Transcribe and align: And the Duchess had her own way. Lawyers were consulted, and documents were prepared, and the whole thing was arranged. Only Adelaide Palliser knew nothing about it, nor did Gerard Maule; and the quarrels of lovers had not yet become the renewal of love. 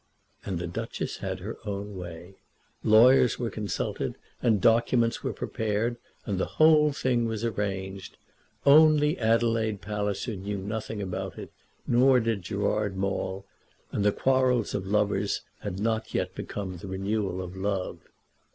And 0.43 0.57
the 0.57 0.65
Duchess 0.65 1.17
had 1.17 1.41
her 1.41 1.59
own 1.63 1.95
way. 1.95 2.37
Lawyers 2.83 3.37
were 3.37 3.51
consulted, 3.51 4.15
and 4.41 4.59
documents 4.59 5.23
were 5.23 5.31
prepared, 5.31 5.97
and 6.25 6.39
the 6.39 6.47
whole 6.57 6.91
thing 6.91 7.27
was 7.27 7.45
arranged. 7.45 8.17
Only 8.65 9.19
Adelaide 9.19 9.79
Palliser 9.79 10.35
knew 10.35 10.57
nothing 10.57 11.03
about 11.03 11.37
it, 11.37 11.51
nor 11.85 12.19
did 12.19 12.41
Gerard 12.41 12.97
Maule; 12.97 13.45
and 13.91 14.03
the 14.03 14.11
quarrels 14.11 14.73
of 14.73 14.87
lovers 14.87 15.41
had 15.59 15.79
not 15.79 16.15
yet 16.15 16.33
become 16.33 16.77
the 16.77 16.87
renewal 16.87 17.39
of 17.39 17.55
love. 17.55 17.99